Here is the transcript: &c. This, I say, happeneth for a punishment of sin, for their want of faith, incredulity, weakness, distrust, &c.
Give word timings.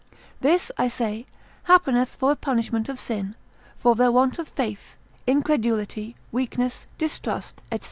&c. 0.01 0.17
This, 0.41 0.71
I 0.79 0.87
say, 0.87 1.27
happeneth 1.65 2.15
for 2.15 2.31
a 2.31 2.35
punishment 2.35 2.89
of 2.89 2.99
sin, 2.99 3.35
for 3.77 3.93
their 3.93 4.11
want 4.11 4.39
of 4.39 4.47
faith, 4.47 4.97
incredulity, 5.27 6.15
weakness, 6.31 6.87
distrust, 6.97 7.61
&c. 7.71 7.77